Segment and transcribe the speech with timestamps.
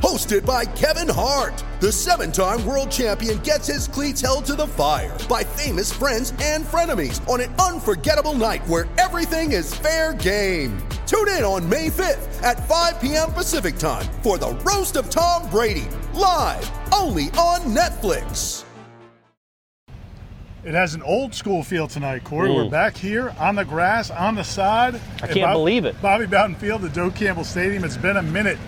[0.00, 4.66] Hosted by Kevin Hart, the seven time world champion gets his cleats held to the
[4.66, 10.76] fire by famous friends and frenemies on an unforgettable night where everything is fair game.
[11.06, 13.32] Tune in on May 5th at 5 p.m.
[13.32, 18.64] Pacific time for the Roast of Tom Brady, live only on Netflix.
[20.62, 22.50] It has an old school feel tonight, Corey.
[22.50, 25.00] We're back here on the grass, on the side.
[25.22, 26.00] I can't believe it.
[26.02, 27.84] Bobby Bowden Field at Doak Campbell Stadium.
[27.84, 28.58] It's been a minute.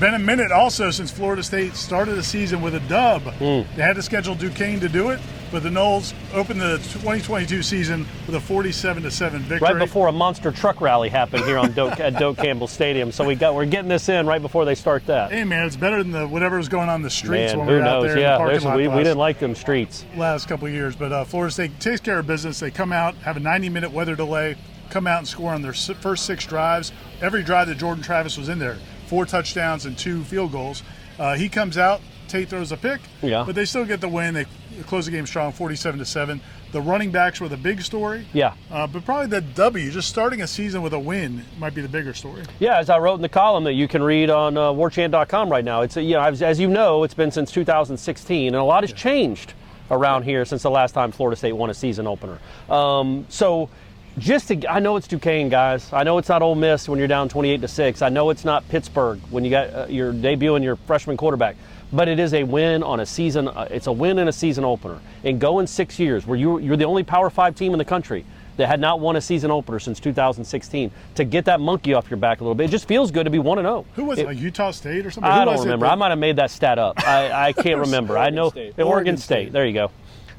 [0.00, 3.22] Been a minute also since Florida State started the season with a dub.
[3.22, 3.62] Hmm.
[3.76, 5.18] They had to schedule Duquesne to do it,
[5.50, 9.58] but the Noles opened the 2022 season with a 47 to 7 victory.
[9.74, 13.24] Right before a monster truck rally happened here on Doak, at Doak Campbell Stadium, so
[13.26, 15.32] we got we're getting this in right before they start that.
[15.32, 17.66] Hey man, it's better than the whatever was going on in the streets Man, when
[17.68, 18.04] who we were out knows?
[18.04, 20.04] there in Yeah, the parking there's- lot we, we didn't like them streets.
[20.16, 20.94] last couple of years.
[20.94, 22.60] But uh, Florida State takes care of business.
[22.60, 24.54] They come out, have a 90 minute weather delay,
[24.90, 26.92] come out and score on their first six drives.
[27.20, 28.76] Every drive that Jordan Travis was in there,
[29.08, 30.82] four touchdowns and two field goals.
[31.18, 33.42] Uh, he comes out, Tate throws a pick, Yeah.
[33.44, 34.34] but they still get the win.
[34.34, 34.44] They
[34.86, 36.40] close the game strong, 47 to seven.
[36.70, 38.26] The running backs were the big story.
[38.34, 38.52] Yeah.
[38.70, 41.88] Uh, but probably the W, just starting a season with a win, might be the
[41.88, 42.42] bigger story.
[42.58, 45.64] Yeah, as I wrote in the column that you can read on uh, warchant.com right
[45.64, 45.80] now.
[45.80, 48.82] It's uh, you know, as, as you know, it's been since 2016, and a lot
[48.82, 49.54] has changed
[49.90, 52.38] around here since the last time Florida State won a season opener.
[52.68, 53.70] Um, so,
[54.18, 55.92] just to, I know it's Duquesne, guys.
[55.92, 58.02] I know it's not Ole Miss when you're down 28 to six.
[58.02, 61.56] I know it's not Pittsburgh when you got uh, you're debuting your freshman quarterback.
[61.90, 63.48] But it is a win on a season.
[63.48, 65.00] Uh, it's a win in a season opener.
[65.24, 68.26] And going six years, where you you're the only Power Five team in the country
[68.58, 70.90] that had not won a season opener since 2016.
[71.14, 73.30] To get that monkey off your back a little bit, it just feels good to
[73.30, 73.86] be one and zero.
[73.94, 75.30] Who was it, like Utah State or something?
[75.30, 75.86] I Who don't was it remember.
[75.86, 77.00] I might have made that stat up.
[77.06, 78.18] I, I can't remember.
[78.18, 78.74] I know State.
[78.76, 79.44] Oregon, Oregon State.
[79.44, 79.52] State.
[79.52, 79.90] There you go.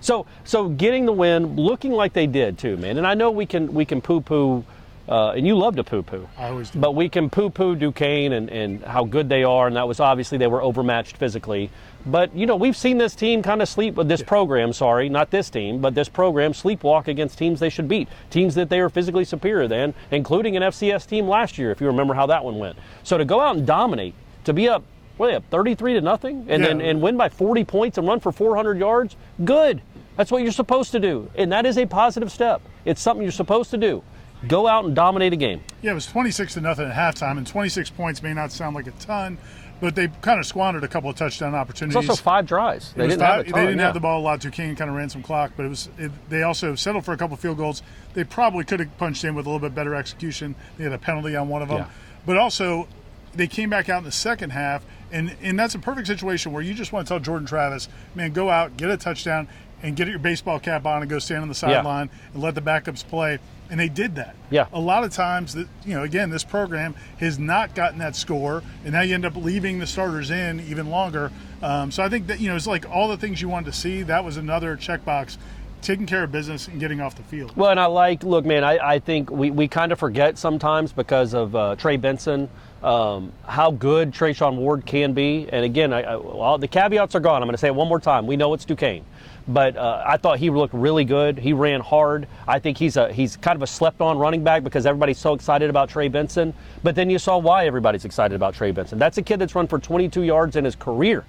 [0.02, 2.98] So so getting the win, looking like they did too, man.
[2.98, 4.64] And I know we can we can poo poo,
[5.08, 6.28] uh, and you love to poo poo.
[6.38, 6.80] I always do.
[6.80, 10.00] But we can poo poo Duquesne and, and how good they are, and that was
[10.00, 11.70] obviously they were overmatched physically.
[12.06, 14.72] But you know we've seen this team kind of sleep with this program.
[14.72, 18.70] Sorry, not this team, but this program sleepwalk against teams they should beat, teams that
[18.70, 22.26] they are physically superior than, including an FCS team last year, if you remember how
[22.28, 22.78] that one went.
[23.04, 24.14] So to go out and dominate,
[24.46, 24.84] to be up,
[25.20, 26.70] what they up, 33 to nothing, and Yeah.
[26.70, 29.82] then and win by 40 points and run for 400 yards, good.
[30.16, 32.62] That's what you're supposed to do, and that is a positive step.
[32.86, 34.02] It's something you're supposed to do.
[34.48, 35.62] Go out and dominate a game.
[35.82, 38.88] Yeah, it was 26 to nothing at halftime, and 26 points may not sound like
[38.88, 39.38] a ton,
[39.82, 41.98] but they kind of squandered a couple of touchdown opportunities.
[41.98, 42.94] It's also five drives.
[42.94, 43.86] They didn't have five- ton, they didn't yeah.
[43.86, 44.40] have the ball a lot.
[44.42, 47.18] Duquesne kind of ran some clock, but it was it, they also settled for a
[47.18, 47.82] couple of field goals.
[48.14, 50.56] They probably could have punched in with a little bit better execution.
[50.78, 51.86] They had a penalty on one of them, Yeah.
[52.26, 52.88] but also
[53.34, 56.62] they came back out in the second half, and and that's a perfect situation where
[56.62, 59.48] you just want to tell Jordan Travis, man, go out, get a touchdown,
[59.84, 61.76] and get your baseball cap on and go stand on the Yeah.
[61.76, 63.40] sideline and let the backups play.
[63.72, 64.36] And they did that.
[64.50, 64.66] Yeah.
[64.74, 68.64] A lot of times that you know, again, this program has not gotten that score,
[68.84, 71.32] and now you end up leaving the starters in even longer.
[71.62, 73.78] Um, so I think that you know it's like all the things you wanted to
[73.78, 74.02] see.
[74.02, 75.38] That was another checkbox,
[75.82, 77.56] taking care of business and getting off the field.
[77.56, 80.92] Well, and I like, look, man, I, I think we, we kind of forget sometimes
[80.92, 82.50] because of uh, Trey Benson
[82.84, 85.48] um, how good Treshaun Ward can be.
[85.52, 87.42] And again, I, I, well, the caveats are gone.
[87.42, 88.28] I'm going to say it one more time.
[88.28, 89.04] We know it's Duquesne.
[89.48, 91.40] But uh, I thought he looked really good.
[91.40, 92.28] He ran hard.
[92.48, 95.72] I think he's a he's kind of a slept-on running back because everybody's so excited
[95.72, 96.54] about Trey Benson.
[96.84, 99.00] But then you saw why everybody's excited about Trey Benson.
[99.00, 101.26] That's a kid that's run for 22 yards in his career,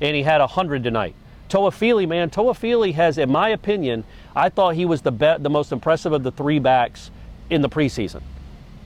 [0.00, 1.16] and he had 100 tonight.
[1.48, 4.04] Toafili, man, Toafili has, in my opinion,
[4.34, 7.10] I thought he was the be- the most impressive of the three backs
[7.50, 8.22] in the preseason.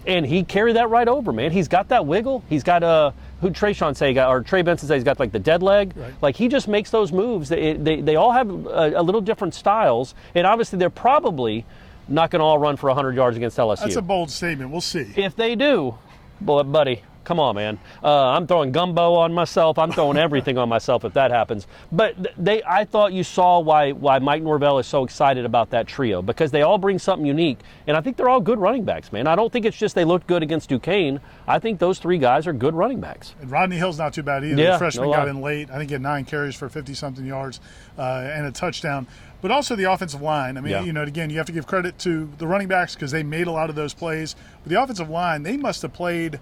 [0.06, 1.52] And he carried that right over, man.
[1.52, 2.42] He's got that wiggle.
[2.48, 5.32] He's got a who Treshaun say he got, or Trey Benson say he's got like
[5.32, 5.92] the dead leg.
[5.96, 6.14] Right.
[6.22, 7.48] Like he just makes those moves.
[7.48, 11.66] They, they, they all have a, a little different styles, and obviously they're probably
[12.08, 13.80] not going to all run for 100 yards against LSU.
[13.80, 14.70] That's a bold statement.
[14.70, 15.12] We'll see.
[15.16, 15.98] if they do,
[16.40, 17.78] boy, buddy, Come on, man.
[18.02, 19.78] Uh, I'm throwing gumbo on myself.
[19.78, 21.66] I'm throwing everything on myself if that happens.
[21.92, 25.86] But they, I thought you saw why why Mike Norvell is so excited about that
[25.86, 29.12] trio because they all bring something unique, and I think they're all good running backs,
[29.12, 29.26] man.
[29.26, 31.20] I don't think it's just they looked good against Duquesne.
[31.46, 33.34] I think those three guys are good running backs.
[33.40, 34.60] And Rodney Hill's not too bad either.
[34.60, 35.70] Yeah, the freshman no got in late.
[35.70, 37.60] I think he had nine carries for 50 something yards
[37.98, 38.02] uh,
[38.32, 39.06] and a touchdown.
[39.40, 40.56] But also the offensive line.
[40.56, 40.82] I mean, Yeah.
[40.84, 43.48] you know, again, you have to give credit to the running backs because they made
[43.48, 44.36] a lot of those plays.
[44.62, 46.38] But the offensive line, they must have played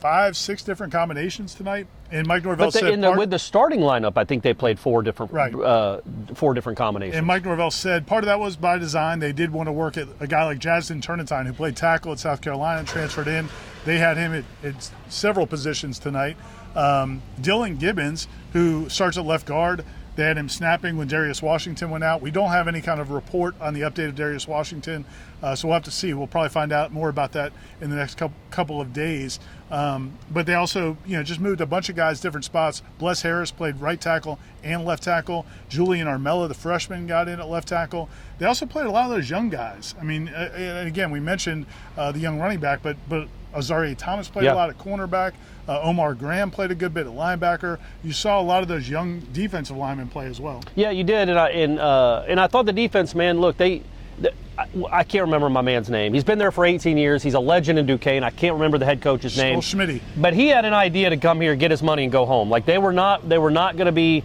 [0.00, 1.86] five, six different combinations tonight.
[2.10, 4.78] And Mike Norvell But said in the, with the starting lineup, I think they played
[4.78, 5.54] four different Right.
[5.54, 6.00] uh,
[6.34, 7.18] four different combinations.
[7.18, 9.20] And Mike Norvell said part of that was by design.
[9.20, 12.18] They did want to work at a guy like Jazston Turnetine, who played tackle at
[12.18, 13.48] South Carolina and transferred in.
[13.84, 16.36] They had him at, at several positions tonight.
[16.74, 19.84] Um, Dylan Gibbons, who starts at left guard,
[20.20, 22.20] they had him snapping when Darius Washington went out.
[22.20, 25.06] We don't have any kind of report on the update of Darius Washington,
[25.42, 26.12] uh, so we'll have to see.
[26.12, 28.18] We'll probably find out more about that in the next
[28.50, 29.40] couple, of days.
[29.70, 32.82] Um, but they also, you know, just moved a bunch of guys different spots.
[32.98, 35.46] Bless Harris played right tackle and left tackle.
[35.70, 38.10] Julian Armella, the freshman, got in at left tackle.
[38.38, 39.94] They also played a lot of those young guys.
[39.98, 41.64] I mean, uh, again, we mentioned
[41.96, 44.54] uh, the young running back, but but Azareye'h Thomas played Yeah.
[44.54, 45.32] a lot at cornerback.
[45.68, 47.78] Uh, Omar Graham played a good bit at linebacker.
[48.02, 50.62] You saw a lot of those young defensive linemen play as well.
[50.74, 53.40] Yeah, you did, and I and uh, and I thought the defense, man.
[53.40, 53.82] Look, they.
[54.20, 56.12] th- I, I can't remember my man's name.
[56.12, 57.22] He's been there for 18 years.
[57.22, 58.22] He's a legend in Duquesne.
[58.24, 59.60] I can't remember the head coach's name.
[59.60, 60.00] Schmitty.
[60.18, 62.50] But he had an idea to come here, get his money, and go home.
[62.50, 63.26] Like they were not.
[63.28, 64.22] They were not going to be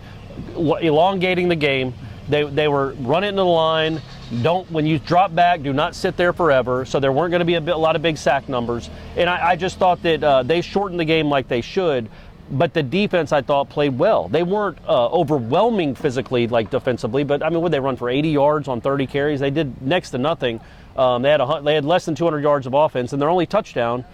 [0.56, 1.94] elongating the game.
[2.30, 4.01] They they were running into the line.
[4.42, 6.86] Don't when you drop back, do not sit there forever.
[6.86, 8.89] So there weren't going to be a, bit, a lot of big sack numbers.
[9.16, 12.10] And I, I just thought that uh, they shortened the game like they should.
[12.50, 14.27] But the defense, I thought, played well.
[14.27, 17.24] They weren't uh, overwhelming physically, like defensively.
[17.24, 19.39] But I mean, would they run for 80 yards on 30 carries?
[19.39, 20.60] They did next to nothing.
[20.95, 23.45] Um, they had a, they had less than 200 yards of offense, and their only
[23.45, 24.06] touchdown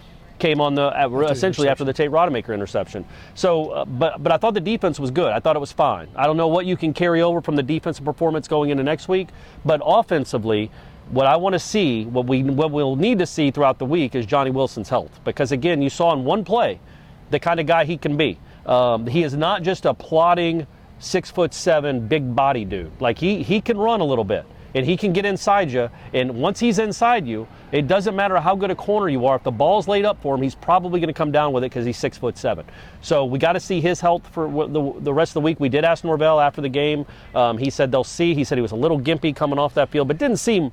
[0.42, 0.90] came on the
[1.30, 3.06] essentially after the Tate Rodemaker interception.
[3.36, 5.32] So, uh, but but I thought the defense was good.
[5.32, 6.10] I thought it was fine.
[6.16, 9.08] I don't know what you can carry over from the defensive performance going into next
[9.08, 9.30] week,
[9.64, 10.72] but offensively,
[11.12, 14.16] what I want to see, what we what we'll need to see throughout the week
[14.16, 16.80] is Johnny Wilson's health because again, you saw in one play
[17.30, 18.38] the kind of guy he can be.
[18.66, 20.66] Um, he is not just a plodding
[21.00, 22.92] six foot seven big body dude.
[23.00, 25.90] Like he he can run a little bit and he can get inside you.
[26.14, 29.36] And once he's inside you, it doesn't matter how good a corner you are.
[29.36, 31.70] If the ball's laid up for him, he's probably going to come down with it
[31.70, 32.66] because he's six foot seven.
[33.02, 35.60] So we got to see his health for the, the rest of the week.
[35.60, 37.06] We did ask Norvell after the game.
[37.34, 38.34] Um, he said they'll see.
[38.34, 40.72] He said he was a little gimpy coming off that field, but didn't seem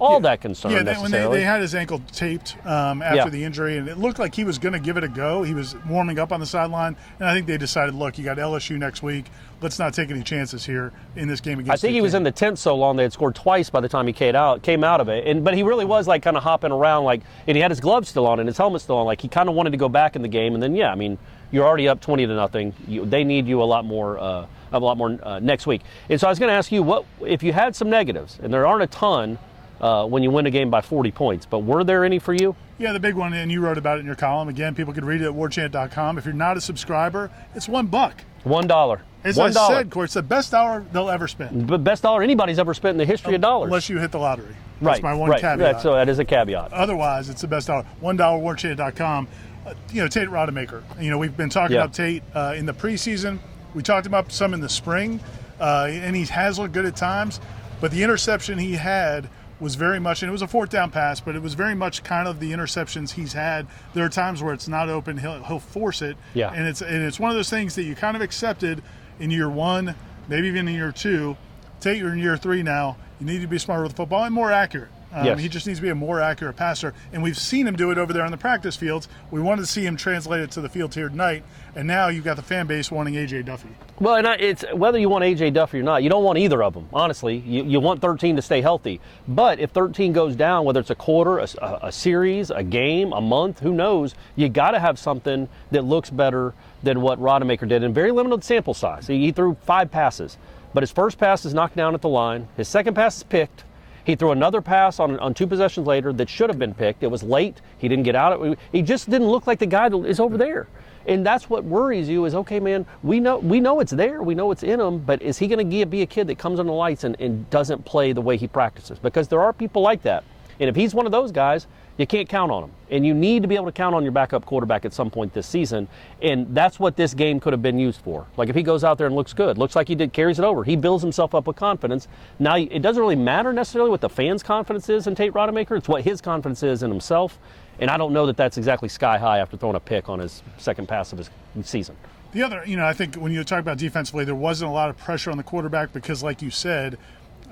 [0.00, 3.28] all that concerned Yeah, they, when they, they had his ankle taped um, after Yeah.
[3.28, 5.42] the injury, and it looked like he was going to give it a go.
[5.42, 8.38] He was warming up on the sideline, and I think they decided, look, you got
[8.38, 9.26] LSU next week.
[9.60, 11.72] Let's not take any chances here in this game against.
[11.72, 13.88] I think he was in the tent so long they had scored twice by the
[13.90, 15.26] time he came out came out of it.
[15.26, 17.78] And but he really was like kind of hopping around like and he had his
[17.78, 19.04] gloves still on and his helmet still on.
[19.04, 20.54] Like he kind of wanted to go back in the game.
[20.54, 21.18] And then yeah, I mean
[21.50, 22.72] you're already up 20 to nothing.
[22.88, 25.82] You, they need you a lot more uh, a lot more uh, next week.
[26.08, 28.54] And so I was going to ask you what if you had some negatives and
[28.54, 29.38] there aren't a ton
[29.80, 32.54] uh, when you win a game by 40 points, but were there any for you?
[32.78, 34.48] Yeah, the big one, and you wrote about it in your column.
[34.48, 36.18] Again, people could read it at warchant.com.
[36.18, 38.22] If you're not a subscriber, it's one buck.
[38.44, 39.02] One dollar.
[39.22, 39.74] As One I dollar.
[39.76, 42.92] said, Court, it's the best dollar they'll ever spend, The best dollar anybody's ever spent
[42.92, 43.66] in the history of dollars.
[43.68, 44.46] unless you hit the lottery.
[44.80, 44.92] right.
[44.92, 45.40] That's my one right.
[45.42, 45.82] caveat.
[45.82, 46.72] So that is a caveat.
[46.72, 47.84] Otherwise, it's the best dollar.
[48.00, 49.28] One dollar warchant.com.
[49.66, 50.82] Uh, you know, Tate Rodemaker.
[50.98, 51.82] You know, we've been talking Yeah.
[51.82, 53.38] about Tate uh, in the preseason.
[53.74, 55.20] We talked about some in the spring,
[55.60, 57.40] uh, and he has looked good at times.
[57.82, 59.28] But the interception he had
[59.60, 62.02] was very much, and it was a fourth down pass, but it was very much
[62.02, 63.66] kind of the interceptions he's had.
[63.94, 66.50] There are times where it's not open; he'll, he'll force it, Yeah.
[66.52, 68.82] and it's and it's one of those things that you kind of accepted
[69.18, 69.94] in year one,
[70.28, 71.36] maybe even in year two.
[71.80, 72.96] Tate you're in year three now.
[73.20, 74.88] You need to be smarter with the football and more accurate.
[75.12, 75.40] Um, Yes.
[75.40, 77.98] He just needs to be a more accurate passer, and we've seen him do it
[77.98, 79.08] over there on the practice fields.
[79.30, 81.42] We wanted to see him translate it to the field here tonight,
[81.74, 83.70] and now you've got the fan base wanting AJ Duffy.
[83.98, 86.62] Well, and I, it's whether you want AJ Duffy or not, you don't want either
[86.62, 86.88] of them.
[86.92, 89.00] Honestly, you, you want 13 to stay healthy.
[89.26, 91.48] But if 13 goes down, whether it's a quarter, a,
[91.82, 94.14] a- series, a game, a month, who knows?
[94.36, 98.42] You got to have something that looks better than what Rodemaker did in very limited
[98.44, 99.06] sample size.
[99.08, 100.38] He, he threw five passes,
[100.72, 102.48] but his first pass is knocked down at the line.
[102.56, 103.64] His second pass is picked.
[104.04, 107.02] He threw another pass on, on two possessions later that should have been picked.
[107.02, 107.60] It was late.
[107.78, 108.44] He didn't get out.
[108.44, 108.58] It.
[108.72, 110.68] He just didn't look like the guy that is over there.
[111.06, 112.86] And that's what worries you is okay, man.
[113.02, 114.22] We know we know it's there.
[114.22, 114.98] We know it's in him.
[114.98, 117.48] But is he going to be a kid that comes on the lights and, and
[117.50, 118.98] doesn't play the way he practices?
[118.98, 120.24] Because there are people like that.
[120.60, 121.66] And if he's one of those guys,
[122.00, 122.70] you can't count on him.
[122.90, 125.32] And you need to be able to count on your backup quarterback at some point
[125.32, 125.86] this season.
[126.22, 128.26] And that's what this game could have been used for.
[128.36, 130.44] Like if he goes out there and looks good, looks like he did, carries it
[130.44, 132.08] over, he builds himself up with confidence.
[132.38, 135.76] Now, it doesn't really matter necessarily what the fans' confidence is in Tate Rodemaker.
[135.76, 137.38] It's what his confidence is in himself.
[137.78, 140.42] And I don't know that that's exactly sky high after throwing a pick on his
[140.58, 141.30] second pass of his
[141.62, 141.96] season.
[142.32, 144.88] The other, you know, I think when you talk about defensively, there wasn't a lot
[144.88, 146.96] of pressure on the quarterback because, like you said,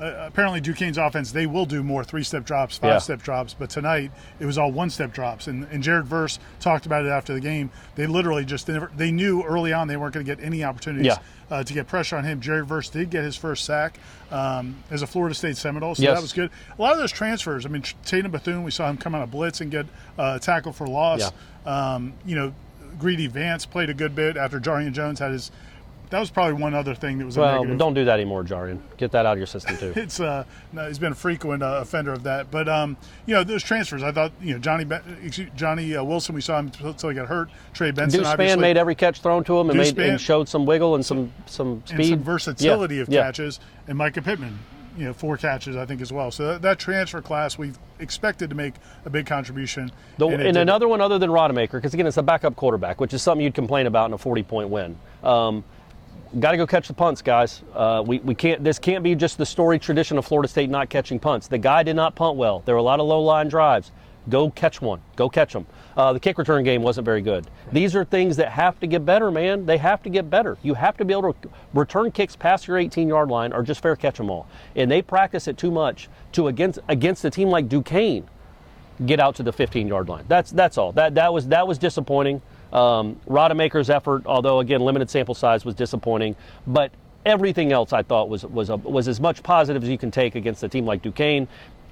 [0.01, 2.93] uh, apparently Duquesne's offense they will do more three-step drops, Yeah.
[2.93, 5.47] five-step drops, but tonight it was all one-step drops.
[5.49, 7.71] And, and Jared Verse talked about it after the game.
[7.97, 11.07] They literally just never, they knew early on they weren't going to get any opportunities
[11.07, 11.19] Yeah.
[11.51, 12.41] uh, to get pressure on him.
[12.41, 13.99] Jared Verse did get his first sack
[14.31, 16.17] um, as a Florida State Seminole, so Yes.
[16.17, 16.51] that was good.
[16.79, 17.67] A lot of those transfers.
[17.67, 19.87] I mean, Tatum Bethune, we saw him come out of blitz and get
[20.19, 21.33] uh, a tackle for loss.
[21.67, 22.55] Um, you know,
[22.99, 25.51] Greedy Vance played a good bit after Jarrian Jones had his.
[26.11, 28.81] That was probably one other thing that was Well, don't do that anymore, Jarrian.
[28.97, 29.93] Get that out of your system too.
[29.97, 32.51] It's uh, no, he's been a frequent uh, offender of that.
[32.51, 32.97] But um,
[33.27, 34.03] you know, those transfers.
[34.03, 34.87] I thought you know Johnny
[35.23, 36.35] excuse- Johnny uh, Wilson.
[36.35, 37.51] We saw him until he got hurt.
[37.75, 38.25] Trey Benson.
[38.25, 41.33] Span made every catch thrown to him and, made, and showed some wiggle and some
[41.47, 41.99] some speed.
[42.01, 43.23] and some versatility Yeah, of yeah.
[43.25, 43.61] catches.
[43.87, 44.59] And Mycah Pittman,
[44.97, 46.31] you know, four catches I think as well.
[46.31, 48.75] So that, that transfer class we expected to make
[49.05, 49.91] a big contribution.
[50.17, 53.13] The, and and another one other than Rodemaker, because again, it's a backup quarterback, which
[53.13, 54.97] is something you'd complain about in a 40 point win.
[55.23, 55.65] Um,
[56.39, 57.63] Got to go catch the punts, guys.
[57.75, 58.63] Uh, we, we can't.
[58.63, 61.49] This can't be just the story tradition of Florida State not catching punts.
[61.49, 62.63] The guy did not punt well.
[62.67, 63.93] There were a lot of low line drives.
[64.29, 65.01] Go catch one.
[65.17, 65.67] Go catch them.
[65.97, 67.47] Uh, the kick return game wasn't very good.
[67.73, 69.65] These are things that have to get better, man.
[69.65, 70.59] They have to get better.
[70.63, 73.81] You have to be able to return kicks past your 18 yard line or just
[73.81, 74.47] fair catch them all.
[74.77, 78.29] And they practice it too much to against against a team like Duquesne
[79.07, 80.27] get out to the 15 yard line.
[80.29, 80.93] That's that's all.
[80.93, 82.43] That that was that was disappointing.
[82.73, 86.37] Um, Rodemaker's effort, although again limited sample size, was disappointing.
[86.67, 86.93] But
[87.25, 90.35] everything else I thought was was a, was as much positive as you can take
[90.35, 91.49] against a team like Duquesne.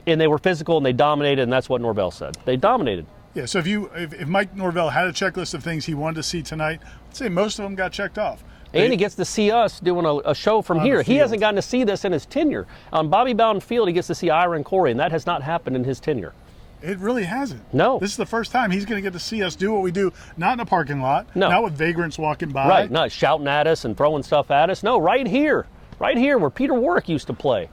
[0.07, 2.37] And they were physical and they dominated, and that's what Norvell said.
[2.45, 3.07] They dominated.
[3.35, 3.45] Yeah.
[3.47, 6.23] So if you if, if Mike Norvell had a checklist of things he wanted to
[6.23, 8.45] see tonight, I'd say most of them got checked off.
[8.75, 11.03] And he gets to see us doing a, a show from here.
[11.03, 12.67] He hasn't gotten to see this in his tenure.
[12.93, 15.43] On Bobby Bowden Field, he gets to see Ira and Corey, and that has not
[15.43, 16.35] happened in his tenure.
[16.83, 17.63] It really hasn't.
[17.75, 17.99] No.
[17.99, 19.91] This is the first time he's going to get to see us do what we
[19.91, 21.49] do, not in a parking lot, No.
[21.49, 22.69] not with vagrants walking by.
[22.69, 24.83] Right, not shouting at us and throwing stuff at us.
[24.83, 25.67] No, right here,
[25.99, 27.69] right here where Peter Warrick used to play.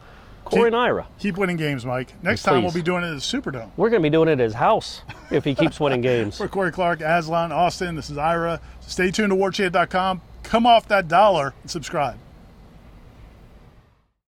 [0.45, 1.07] Corey and Ira.
[1.19, 2.13] Keep winning games, Mike.
[2.21, 3.69] Next time we'll be doing it at the Superdome.
[3.77, 6.37] We're going to be doing it at his house if he keeps winning games.
[6.37, 8.59] For Corey Clark, Aslan, Austin, this is Ira.
[8.81, 10.21] Stay tuned to warchant.com.
[10.43, 12.17] Come off that dollar and subscribe.